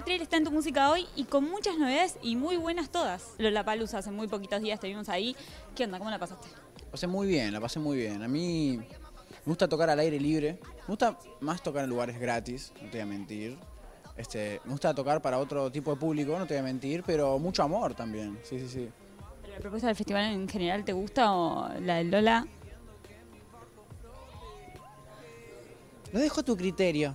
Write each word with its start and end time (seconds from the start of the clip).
Catriel 0.00 0.22
está 0.22 0.38
en 0.38 0.44
tu 0.44 0.50
música 0.50 0.90
hoy 0.90 1.06
y 1.14 1.24
con 1.24 1.44
muchas 1.50 1.76
novedades 1.76 2.16
y 2.22 2.34
muy 2.34 2.56
buenas 2.56 2.88
todas. 2.88 3.34
Lola 3.36 3.66
Palusa 3.66 3.98
hace 3.98 4.10
muy 4.10 4.28
poquitos 4.28 4.62
días 4.62 4.80
te 4.80 4.86
vimos 4.86 5.10
ahí. 5.10 5.36
¿Qué 5.76 5.84
onda? 5.84 5.98
¿Cómo 5.98 6.08
la 6.08 6.18
pasaste? 6.18 6.48
La 6.78 6.90
pasé 6.90 7.06
muy 7.06 7.28
bien, 7.28 7.52
la 7.52 7.60
pasé 7.60 7.80
muy 7.80 7.98
bien. 7.98 8.22
A 8.22 8.26
mí 8.26 8.78
me 8.78 9.44
gusta 9.44 9.68
tocar 9.68 9.90
al 9.90 9.98
aire 9.98 10.18
libre. 10.18 10.58
Me 10.62 10.86
gusta 10.86 11.18
más 11.40 11.62
tocar 11.62 11.84
en 11.84 11.90
lugares 11.90 12.18
gratis, 12.18 12.72
no 12.80 12.88
te 12.88 12.92
voy 12.92 13.00
a 13.00 13.04
mentir. 13.04 13.58
Este, 14.16 14.62
me 14.64 14.70
gusta 14.70 14.94
tocar 14.94 15.20
para 15.20 15.36
otro 15.36 15.70
tipo 15.70 15.90
de 15.90 15.98
público, 15.98 16.38
no 16.38 16.46
te 16.46 16.54
voy 16.54 16.60
a 16.60 16.64
mentir, 16.64 17.02
pero 17.04 17.38
mucho 17.38 17.62
amor 17.62 17.92
también. 17.92 18.38
Sí, 18.42 18.58
sí, 18.58 18.68
sí. 18.68 18.88
¿Pero 19.42 19.52
la 19.52 19.60
propuesta 19.60 19.88
del 19.88 19.96
festival 19.96 20.32
en 20.32 20.48
general 20.48 20.82
te 20.82 20.94
gusta 20.94 21.30
o 21.30 21.68
la 21.78 21.96
de 21.96 22.04
Lola? 22.04 22.46
Lo 26.10 26.20
dejo 26.20 26.40
a 26.40 26.42
tu 26.42 26.56
criterio. 26.56 27.14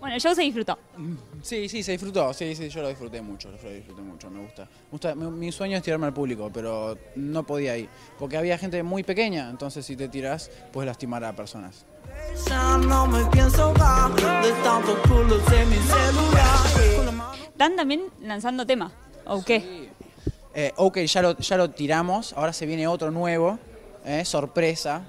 Bueno, 0.00 0.14
el 0.14 0.20
show 0.20 0.34
se 0.34 0.42
disfrutó. 0.42 0.78
Sí, 1.42 1.68
sí, 1.68 1.82
se 1.82 1.92
disfrutó. 1.92 2.32
Sí, 2.32 2.54
sí, 2.54 2.68
yo 2.68 2.82
lo 2.82 2.88
disfruté 2.88 3.20
mucho. 3.20 3.50
Yo 3.56 3.62
lo 3.68 3.74
disfruté 3.74 4.02
mucho, 4.02 4.30
me 4.30 4.42
gusta. 4.42 4.62
Me 4.64 4.90
gusta 4.92 5.14
mi, 5.14 5.30
mi 5.30 5.52
sueño 5.52 5.76
es 5.76 5.82
tirarme 5.82 6.06
al 6.06 6.14
público, 6.14 6.50
pero 6.52 6.96
no 7.16 7.42
podía 7.44 7.76
ir. 7.76 7.88
Porque 8.18 8.36
había 8.36 8.58
gente 8.58 8.82
muy 8.82 9.02
pequeña, 9.02 9.50
entonces 9.50 9.84
si 9.84 9.96
te 9.96 10.08
tiras, 10.08 10.50
puedes 10.72 10.86
lastimar 10.86 11.24
a 11.24 11.32
personas. 11.34 11.84
Están 17.50 17.76
también 17.76 18.02
lanzando 18.22 18.64
tema. 18.66 18.92
¿O 19.26 19.44
qué? 19.44 19.90
Eh, 20.54 20.72
ok, 20.76 20.98
ya 20.98 21.22
lo, 21.22 21.36
ya 21.36 21.56
lo 21.56 21.70
tiramos, 21.70 22.32
ahora 22.32 22.52
se 22.52 22.66
viene 22.66 22.86
otro 22.86 23.10
nuevo, 23.10 23.58
eh, 24.04 24.24
sorpresa, 24.24 25.02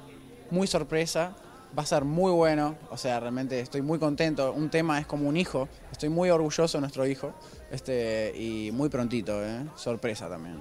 muy 0.52 0.68
sorpresa, 0.68 1.35
va 1.78 1.84
a 1.84 1.86
ser 1.86 2.05
muy 2.05 2.32
bueno, 2.32 2.76
o 2.90 2.98
sea, 2.98 3.20
realmente 3.20 3.59
estoy 3.59 3.82
muy 3.82 4.00
contento, 4.00 4.52
un 4.54 4.70
tema 4.70 5.00
es 5.00 5.05
como 5.05 5.27
un 5.30 5.38
hijo, 5.38 5.68
estoy 5.91 6.10
muy 6.10 6.30
orgulloso 6.30 6.77
de 6.77 6.82
nuestro 6.82 7.05
hijo, 7.05 7.34
este, 7.72 8.34
y 8.36 8.72
muy 8.72 8.90
prontito, 8.90 9.44
eh, 9.44 9.66
sorpresa 9.76 10.27
también. 10.27 10.58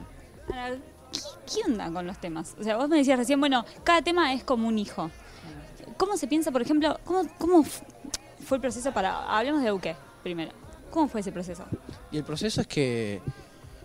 ¿qué, 0.47 1.21
qué 1.47 1.71
onda 1.71 1.91
con 1.91 2.07
los 2.07 2.19
temas? 2.19 2.55
O 2.61 2.63
sea, 2.63 2.77
vos 2.77 2.89
me 2.89 2.97
decías 2.97 3.19
recién, 3.19 3.41
bueno, 3.41 3.65
cada 3.85 4.03
tema 4.03 4.33
es 4.35 4.45
como 4.45 4.69
un 4.69 4.79
hijo. 4.79 5.11
¿Cómo 5.97 6.17
se 6.17 6.27
piensa, 6.27 6.53
por 6.53 6.63
ejemplo, 6.63 6.99
cómo, 7.05 7.23
cómo 7.39 7.65
fue 7.65 8.57
el 8.57 8.61
proceso 8.61 8.93
para... 8.93 9.37
Hablemos 9.37 9.63
de 9.63 9.73
Uke 9.73 9.97
primero. 10.23 10.53
¿Cómo 10.91 11.09
fue 11.09 11.21
ese 11.21 11.33
proceso? 11.33 11.65
Y 12.11 12.19
el 12.19 12.25
proceso 12.25 12.61
es 12.61 12.67
que 12.67 13.21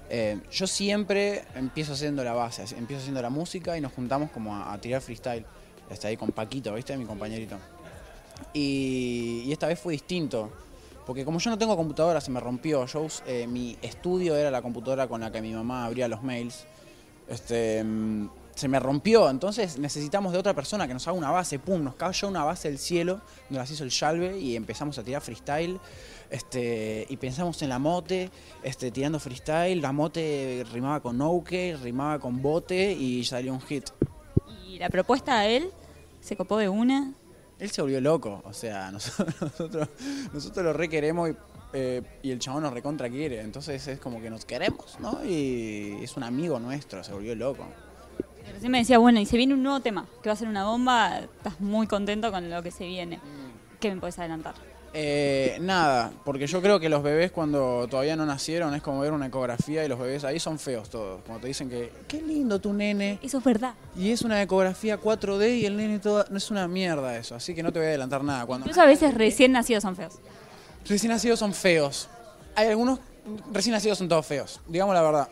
eh, 0.09 0.39
yo 0.51 0.67
siempre 0.67 1.43
empiezo 1.55 1.93
haciendo 1.93 2.23
la 2.23 2.33
base, 2.33 2.63
empiezo 2.77 3.01
haciendo 3.01 3.21
la 3.21 3.29
música 3.29 3.77
y 3.77 3.81
nos 3.81 3.93
juntamos 3.93 4.31
como 4.31 4.55
a, 4.55 4.73
a 4.73 4.77
tirar 4.79 5.01
freestyle. 5.01 5.45
Está 5.89 6.07
ahí 6.07 6.17
con 6.17 6.31
Paquito, 6.31 6.73
¿viste? 6.73 6.95
Mi 6.97 7.05
compañerito. 7.05 7.57
Y, 8.53 9.43
y 9.45 9.51
esta 9.51 9.67
vez 9.67 9.79
fue 9.79 9.93
distinto. 9.93 10.51
Porque 11.05 11.25
como 11.25 11.39
yo 11.39 11.49
no 11.49 11.57
tengo 11.57 11.75
computadora, 11.75 12.21
se 12.21 12.31
me 12.31 12.39
rompió. 12.39 12.85
Yo 12.85 13.07
eh, 13.25 13.47
mi 13.47 13.77
estudio 13.81 14.35
era 14.35 14.49
la 14.49 14.61
computadora 14.61 15.07
con 15.07 15.21
la 15.21 15.31
que 15.31 15.41
mi 15.41 15.53
mamá 15.53 15.85
abría 15.85 16.07
los 16.07 16.23
mails. 16.23 16.65
Este, 17.27 17.83
mm, 17.83 18.29
se 18.55 18.67
me 18.67 18.79
rompió, 18.79 19.29
entonces 19.29 19.79
necesitamos 19.79 20.31
de 20.31 20.37
otra 20.37 20.53
persona 20.53 20.87
que 20.87 20.93
nos 20.93 21.07
haga 21.07 21.17
una 21.17 21.31
base. 21.31 21.59
Pum, 21.59 21.83
nos 21.83 21.95
cayó 21.95 22.27
una 22.27 22.43
base 22.43 22.69
del 22.69 22.77
cielo, 22.77 23.21
nos 23.49 23.57
las 23.59 23.71
hizo 23.71 23.83
el 23.83 23.89
Shalve 23.89 24.39
y 24.39 24.55
empezamos 24.55 24.97
a 24.97 25.03
tirar 25.03 25.21
freestyle. 25.21 25.79
Este, 26.29 27.05
y 27.09 27.17
pensamos 27.17 27.61
en 27.61 27.69
la 27.69 27.79
mote, 27.79 28.29
este, 28.63 28.91
tirando 28.91 29.19
freestyle. 29.19 29.81
La 29.81 29.91
mote 29.91 30.65
rimaba 30.71 31.01
con 31.01 31.21
Ouke, 31.21 31.77
rimaba 31.81 32.19
con 32.19 32.41
bote 32.41 32.91
y 32.93 33.23
salió 33.25 33.53
un 33.53 33.61
hit. 33.61 33.89
La 34.83 34.89
propuesta 34.89 35.39
a 35.39 35.47
él 35.47 35.71
se 36.19 36.35
copó 36.35 36.57
de 36.57 36.67
una. 36.67 37.13
Él 37.57 37.71
se 37.71 37.81
volvió 37.81 38.01
loco, 38.01 38.41
o 38.43 38.51
sea, 38.51 38.91
nosotros, 38.91 39.33
nosotros, 39.41 39.87
nosotros 40.33 40.65
lo 40.65 40.73
re 40.73 40.89
queremos 40.89 41.29
y, 41.29 41.35
eh, 41.71 42.01
y 42.21 42.31
el 42.31 42.39
chabón 42.39 42.63
nos 42.63 42.73
recontra 42.73 43.09
quiere, 43.09 43.39
entonces 43.39 43.87
es 43.87 43.97
como 44.01 44.21
que 44.21 44.29
nos 44.29 44.43
queremos, 44.43 44.99
¿no? 44.99 45.23
Y 45.23 45.99
es 46.01 46.17
un 46.17 46.23
amigo 46.23 46.59
nuestro, 46.59 47.01
se 47.01 47.13
volvió 47.13 47.33
loco. 47.33 47.65
Recién 48.51 48.73
me 48.73 48.79
decía, 48.79 48.97
bueno, 48.97 49.21
y 49.21 49.25
se 49.25 49.37
viene 49.37 49.53
un 49.53 49.63
nuevo 49.63 49.79
tema, 49.79 50.05
que 50.21 50.27
va 50.27 50.33
a 50.33 50.35
ser 50.35 50.49
una 50.49 50.65
bomba. 50.65 51.19
Estás 51.19 51.61
muy 51.61 51.87
contento 51.87 52.29
con 52.29 52.49
lo 52.49 52.61
que 52.61 52.71
se 52.71 52.85
viene. 52.85 53.21
¿Qué 53.79 53.89
me 53.89 54.01
puedes 54.01 54.19
adelantar? 54.19 54.55
Eh, 54.95 55.57
nada, 55.59 56.11
porque 56.23 56.45
yo 56.45 56.61
creo 56.61 56.79
que 56.79 56.87
los 56.87 57.01
bebés 57.01 57.31
cuando 57.31 57.87
todavía 57.89 58.15
no 58.15 58.27
nacieron 58.27 58.75
es 58.75 58.83
como 58.83 58.99
ver 58.99 59.11
una 59.11 59.25
ecografía 59.25 59.83
y 59.83 59.87
los 59.87 59.97
bebés 59.97 60.23
ahí 60.23 60.39
son 60.39 60.59
feos 60.59 60.87
todos. 60.89 61.21
Cuando 61.25 61.41
te 61.41 61.47
dicen 61.47 61.67
que, 61.67 61.91
qué 62.07 62.21
lindo 62.21 62.59
tu 62.59 62.73
nene. 62.73 63.17
Eso 63.23 63.39
es 63.39 63.43
verdad. 63.43 63.73
Y 63.97 64.11
es 64.11 64.21
una 64.21 64.39
ecografía 64.41 64.99
4D 64.99 65.57
y 65.57 65.65
el 65.65 65.77
nene 65.77 65.97
todo, 65.97 66.25
no 66.29 66.37
es 66.37 66.51
una 66.51 66.67
mierda 66.67 67.17
eso, 67.17 67.33
así 67.33 67.55
que 67.55 67.63
no 67.63 67.73
te 67.73 67.79
voy 67.79 67.87
a 67.87 67.89
adelantar 67.89 68.23
nada. 68.23 68.45
Cuando 68.45 68.65
Incluso 68.65 68.81
a 68.81 68.85
veces 68.85 69.15
recién 69.15 69.51
nacidos 69.51 69.81
son 69.81 69.95
feos. 69.95 70.13
recién 70.87 71.11
nacidos 71.11 71.39
son 71.39 71.53
feos. 71.55 72.07
Hay 72.55 72.67
algunos 72.67 72.99
recién 73.51 73.73
nacidos 73.73 73.97
son 73.97 74.07
todos 74.07 74.25
feos, 74.27 74.61
digamos 74.67 74.93
la 74.93 75.01
verdad. 75.01 75.27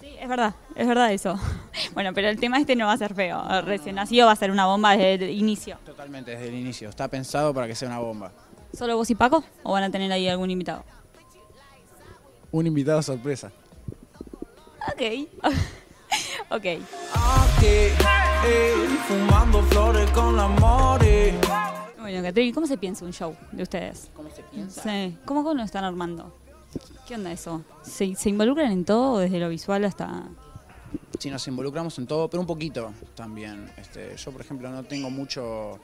Sí, 0.00 0.14
es 0.20 0.28
verdad, 0.28 0.54
es 0.76 0.86
verdad 0.86 1.12
eso. 1.12 1.38
Bueno, 1.94 2.12
pero 2.14 2.28
el 2.28 2.38
tema 2.38 2.58
este 2.58 2.76
no 2.76 2.86
va 2.86 2.92
a 2.92 2.96
ser 2.98 3.14
feo. 3.14 3.42
Recién 3.62 3.96
nacido 3.96 4.26
va 4.26 4.32
a 4.32 4.36
ser 4.36 4.52
una 4.52 4.66
bomba 4.66 4.96
desde 4.96 5.14
el 5.14 5.30
inicio. 5.36 5.76
Totalmente 5.84 6.30
desde 6.30 6.46
el 6.48 6.54
inicio, 6.54 6.88
está 6.88 7.08
pensado 7.08 7.52
para 7.52 7.66
que 7.66 7.74
sea 7.74 7.88
una 7.88 7.98
bomba. 7.98 8.30
¿Solo 8.72 8.96
vos 8.96 9.10
y 9.10 9.14
Paco? 9.14 9.44
¿O 9.62 9.72
van 9.72 9.84
a 9.84 9.90
tener 9.90 10.10
ahí 10.12 10.28
algún 10.28 10.50
invitado? 10.50 10.84
Un 12.52 12.66
invitado 12.66 13.02
sorpresa. 13.02 13.52
Ok. 14.92 15.28
ok. 16.50 16.66
Fumando 19.06 19.62
flores 19.64 20.10
con 20.10 20.36
la 20.36 20.48
mori. 20.48 21.32
Bueno, 22.00 22.22
Catril, 22.22 22.54
¿cómo 22.54 22.66
se 22.66 22.76
piensa 22.78 23.04
un 23.04 23.12
show 23.12 23.36
de 23.52 23.62
ustedes? 23.62 24.10
¿Cómo 24.14 24.30
se 24.30 24.42
piensa? 24.42 24.82
Sí. 24.82 25.16
¿Cómo, 25.24 25.42
cómo 25.44 25.54
lo 25.54 25.62
están 25.62 25.84
armando? 25.84 26.34
¿Qué 27.06 27.14
onda 27.14 27.32
eso? 27.32 27.62
¿Se, 27.82 28.14
se 28.14 28.28
involucran 28.28 28.72
en 28.72 28.84
todo, 28.84 29.18
desde 29.18 29.38
lo 29.38 29.48
visual 29.48 29.84
hasta...? 29.84 30.24
Sí, 31.18 31.28
nos 31.30 31.46
involucramos 31.48 31.98
en 31.98 32.06
todo, 32.06 32.28
pero 32.30 32.40
un 32.40 32.46
poquito 32.46 32.92
también. 33.14 33.70
Este, 33.76 34.16
yo, 34.16 34.32
por 34.32 34.40
ejemplo, 34.40 34.70
no 34.70 34.82
tengo 34.84 35.10
mucho. 35.10 35.78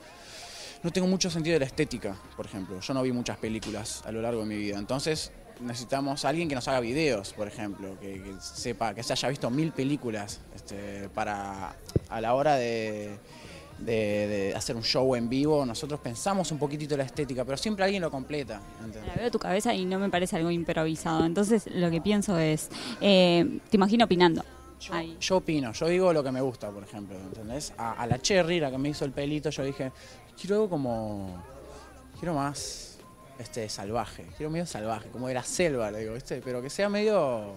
No 0.87 0.93
tengo 0.93 1.09
mucho 1.09 1.29
sentido 1.31 1.55
de 1.55 1.59
la 1.59 1.67
estética, 1.67 2.15
por 2.37 2.47
ejemplo. 2.47 2.79
Yo 2.79 2.95
no 2.95 3.03
vi 3.03 3.11
muchas 3.11 3.37
películas 3.39 4.05
a 4.07 4.13
lo 4.13 4.23
largo 4.23 4.43
de 4.43 4.47
mi 4.47 4.57
vida. 4.57 4.79
Entonces, 4.79 5.33
necesitamos 5.61 6.25
a 6.25 6.29
alguien 6.29 6.49
que 6.49 6.55
nos 6.55 6.69
haga 6.69 6.79
videos, 6.79 7.33
por 7.33 7.49
ejemplo, 7.49 7.99
que, 8.01 8.23
que 8.23 8.35
sepa, 8.39 8.95
que 8.95 9.03
se 9.03 9.13
haya 9.13 9.29
visto 9.29 9.51
mil 9.51 9.73
películas 9.73 10.39
este, 10.55 11.09
para 11.09 11.75
a 12.09 12.21
la 12.21 12.35
hora 12.35 12.55
de, 12.55 13.19
de- 13.81 13.93
de 14.29 14.55
hacer 14.55 14.77
un 14.77 14.85
show 14.85 15.17
en 15.17 15.29
vivo. 15.29 15.67
Nosotros 15.67 15.99
pensamos 15.99 16.53
un 16.53 16.59
poquitito 16.61 16.97
la 16.97 17.03
estética, 17.03 17.45
pero 17.45 17.57
siempre 17.57 17.85
alguien 17.85 18.01
lo 18.03 18.11
completa. 18.13 18.61
veo 19.17 19.29
tu 19.33 19.41
cabeza 19.41 19.75
y 19.75 19.85
no 19.87 19.99
me 19.99 20.09
parece 20.09 20.37
algo 20.37 20.53
improvisado. 20.53 21.25
Entonces, 21.27 21.67
lo 21.75 21.91
que 21.91 22.01
pienso 22.01 22.39
es... 22.39 22.69
eh, 23.01 23.59
te 23.69 23.77
imagino 23.77 24.05
opinando. 24.05 24.45
Yo 25.19 25.39
opino, 25.39 25.73
yo 25.73 25.89
digo 25.89 26.13
lo 26.13 26.23
que 26.23 26.31
me 26.31 26.41
gusta, 26.43 26.71
por 26.71 26.83
ejemplo, 26.85 27.17
¿entendés? 27.19 27.73
A, 27.79 27.95
a 27.95 28.07
la 28.07 28.21
Cherry, 28.21 28.61
la 28.61 28.71
que 28.71 28.77
me 28.79 28.91
hizo 28.91 29.05
el 29.07 29.11
pelito, 29.11 29.49
yo 29.49 29.65
dije, 29.65 29.91
quiero 30.41 30.57
algo 30.57 30.71
como. 30.71 31.43
Quiero 32.19 32.35
más 32.35 32.99
este 33.39 33.69
salvaje, 33.69 34.27
quiero 34.37 34.51
medio 34.51 34.65
salvaje, 34.65 35.11
como 35.11 35.29
de 35.29 35.35
la 35.35 35.43
selva, 35.43 35.91
le 35.91 36.01
digo, 36.01 36.15
¿viste? 36.15 36.41
Pero 36.43 36.63
que 36.63 36.71
sea 36.71 36.89
medio. 36.89 37.55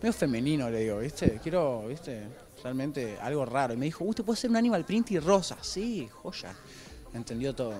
medio 0.00 0.12
femenino, 0.12 0.68
le 0.70 0.80
digo, 0.80 0.98
¿viste? 0.98 1.38
Quiero, 1.42 1.86
¿viste? 1.88 2.22
Realmente 2.62 3.18
algo 3.20 3.44
raro. 3.44 3.74
Y 3.74 3.76
me 3.76 3.86
dijo, 3.86 4.04
usted 4.04 4.24
puede 4.24 4.38
ser 4.38 4.50
un 4.50 4.56
animal 4.56 4.84
print 4.84 5.12
y 5.12 5.18
rosa. 5.18 5.56
Sí, 5.60 6.08
joya. 6.22 6.54
Entendió 7.14 7.54
todo. 7.54 7.74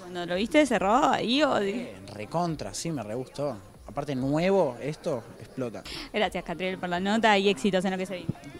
Cuando 0.00 0.24
lo 0.24 0.34
viste, 0.34 0.64
cerró 0.64 0.94
ahí 0.96 1.42
o... 1.42 1.58
Eh, 1.58 1.94
Recontra, 2.14 2.72
sí, 2.72 2.90
me 2.90 3.02
re 3.02 3.14
gustó. 3.14 3.56
Aparte, 3.86 4.14
nuevo, 4.14 4.76
esto 4.80 5.22
explota. 5.38 5.82
Gracias, 6.12 6.42
Catriel, 6.44 6.78
por 6.78 6.88
la 6.88 7.00
nota 7.00 7.36
y 7.36 7.48
éxitos 7.48 7.84
en 7.84 7.90
lo 7.90 7.98
que 7.98 8.06
se 8.06 8.14
viene. 8.16 8.34